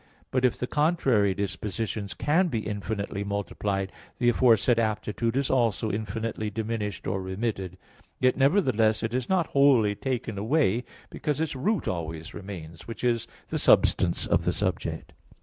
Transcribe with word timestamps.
But 0.31 0.43
if 0.43 0.57
the 0.57 0.65
contrary 0.65 1.35
dispositions 1.35 2.15
can 2.15 2.47
be 2.47 2.65
infinitely 2.65 3.23
multiplied, 3.23 3.91
the 4.17 4.29
aforesaid 4.29 4.79
aptitude 4.79 5.37
is 5.37 5.51
also 5.51 5.91
infinitely 5.91 6.49
diminished 6.49 7.05
or 7.05 7.21
remitted; 7.21 7.77
yet, 8.19 8.35
nevertheless, 8.35 9.03
it 9.03 9.13
is 9.13 9.29
not 9.29 9.49
wholly 9.51 9.93
taken 9.93 10.39
away, 10.39 10.85
because 11.11 11.39
its 11.39 11.55
root 11.55 11.87
always 11.87 12.33
remains, 12.33 12.87
which 12.87 13.03
is 13.03 13.27
the 13.49 13.59
substance 13.59 14.25
of 14.25 14.43
the 14.43 14.53
subject. 14.53 15.13